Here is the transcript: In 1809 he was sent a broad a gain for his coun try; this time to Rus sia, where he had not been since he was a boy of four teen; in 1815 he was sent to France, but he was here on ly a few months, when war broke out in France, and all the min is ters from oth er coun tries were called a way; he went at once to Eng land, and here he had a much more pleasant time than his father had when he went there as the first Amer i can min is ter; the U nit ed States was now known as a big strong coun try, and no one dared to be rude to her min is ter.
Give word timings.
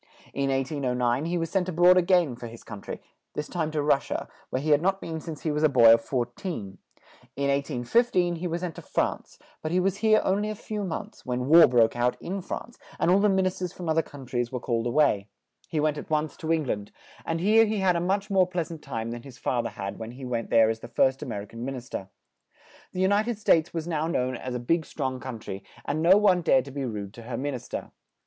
In 0.33 0.49
1809 0.49 1.25
he 1.25 1.37
was 1.37 1.51
sent 1.51 1.69
a 1.69 1.71
broad 1.71 1.95
a 1.95 2.01
gain 2.01 2.35
for 2.35 2.47
his 2.47 2.63
coun 2.63 2.81
try; 2.81 2.99
this 3.35 3.47
time 3.47 3.69
to 3.69 3.83
Rus 3.83 4.07
sia, 4.07 4.27
where 4.49 4.59
he 4.59 4.71
had 4.71 4.81
not 4.81 4.99
been 4.99 5.21
since 5.21 5.43
he 5.43 5.51
was 5.51 5.61
a 5.61 5.69
boy 5.69 5.93
of 5.93 6.01
four 6.01 6.25
teen; 6.25 6.79
in 7.35 7.49
1815 7.51 8.37
he 8.37 8.47
was 8.47 8.61
sent 8.61 8.73
to 8.73 8.81
France, 8.81 9.37
but 9.61 9.71
he 9.71 9.79
was 9.79 9.97
here 9.97 10.19
on 10.21 10.41
ly 10.41 10.47
a 10.49 10.55
few 10.55 10.83
months, 10.83 11.23
when 11.23 11.45
war 11.47 11.67
broke 11.67 11.95
out 11.95 12.19
in 12.19 12.41
France, 12.41 12.79
and 12.97 13.11
all 13.11 13.19
the 13.19 13.29
min 13.29 13.45
is 13.45 13.59
ters 13.59 13.73
from 13.73 13.89
oth 13.89 13.97
er 13.99 14.01
coun 14.01 14.25
tries 14.25 14.51
were 14.51 14.59
called 14.59 14.87
a 14.87 14.89
way; 14.89 15.27
he 15.69 15.79
went 15.79 15.99
at 15.99 16.09
once 16.09 16.35
to 16.35 16.51
Eng 16.51 16.63
land, 16.63 16.91
and 17.23 17.39
here 17.39 17.65
he 17.67 17.77
had 17.77 17.95
a 17.95 17.99
much 18.01 18.31
more 18.31 18.47
pleasant 18.47 18.81
time 18.81 19.11
than 19.11 19.21
his 19.21 19.37
father 19.37 19.69
had 19.69 19.99
when 19.99 20.13
he 20.13 20.25
went 20.25 20.49
there 20.49 20.71
as 20.71 20.79
the 20.79 20.87
first 20.87 21.21
Amer 21.21 21.43
i 21.43 21.45
can 21.45 21.63
min 21.63 21.75
is 21.75 21.89
ter; 21.89 22.09
the 22.91 23.01
U 23.01 23.07
nit 23.07 23.27
ed 23.27 23.37
States 23.37 23.71
was 23.71 23.87
now 23.87 24.07
known 24.07 24.35
as 24.35 24.55
a 24.55 24.59
big 24.59 24.83
strong 24.83 25.19
coun 25.19 25.37
try, 25.37 25.61
and 25.85 26.01
no 26.01 26.17
one 26.17 26.41
dared 26.41 26.65
to 26.65 26.71
be 26.71 26.85
rude 26.85 27.13
to 27.13 27.21
her 27.21 27.37
min 27.37 27.53
is 27.53 27.67
ter. 27.67 27.91